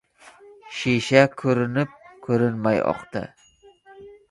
[0.77, 3.25] Shisha ko‘rinib-ko‘rinmay oqdi.